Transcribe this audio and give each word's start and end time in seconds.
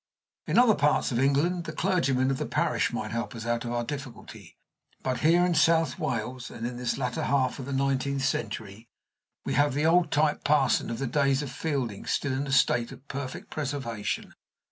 In 0.47 0.57
other 0.57 0.73
parts 0.73 1.11
of 1.11 1.19
England 1.19 1.65
the 1.65 1.71
clergyman 1.71 2.31
of 2.31 2.39
the 2.39 2.47
parish 2.47 2.91
might 2.91 3.11
help 3.11 3.35
us 3.35 3.45
out 3.45 3.65
of 3.65 3.71
our 3.71 3.83
difficulty; 3.83 4.57
but 5.03 5.19
here 5.19 5.45
in 5.45 5.53
South 5.53 5.99
Wales, 5.99 6.49
and 6.49 6.65
in 6.65 6.77
this 6.77 6.97
latter 6.97 7.25
half 7.25 7.59
of 7.59 7.67
the 7.67 7.71
nineteenth 7.71 8.25
century, 8.25 8.89
we 9.45 9.53
have 9.53 9.75
the 9.75 9.85
old 9.85 10.09
type 10.09 10.43
parson 10.43 10.89
of 10.89 10.97
the 10.97 11.05
days 11.05 11.43
of 11.43 11.51
Fielding 11.51 12.07
still 12.07 12.33
in 12.33 12.47
a 12.47 12.51
state 12.51 12.91
of 12.91 13.07
perfect 13.09 13.51
preservation. 13.51 14.33